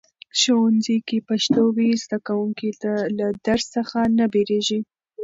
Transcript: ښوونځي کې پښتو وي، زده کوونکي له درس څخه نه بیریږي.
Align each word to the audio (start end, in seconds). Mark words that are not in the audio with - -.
ښوونځي 0.39 0.97
کې 1.07 1.17
پښتو 1.29 1.61
وي، 1.75 1.89
زده 2.03 2.17
کوونکي 2.27 2.69
له 3.17 3.27
درس 3.47 3.65
څخه 3.75 3.99
نه 4.17 4.25
بیریږي. 4.33 4.79